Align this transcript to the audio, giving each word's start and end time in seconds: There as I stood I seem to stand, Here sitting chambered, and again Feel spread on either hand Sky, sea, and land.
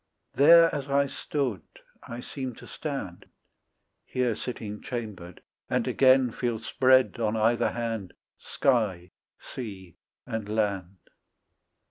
There 0.33 0.73
as 0.73 0.89
I 0.89 1.05
stood 1.05 1.61
I 2.01 2.21
seem 2.21 2.55
to 2.55 2.65
stand, 2.65 3.27
Here 4.03 4.33
sitting 4.33 4.81
chambered, 4.81 5.41
and 5.69 5.87
again 5.87 6.31
Feel 6.31 6.57
spread 6.57 7.19
on 7.19 7.37
either 7.37 7.69
hand 7.69 8.13
Sky, 8.39 9.11
sea, 9.39 9.97
and 10.25 10.49
land. 10.49 10.97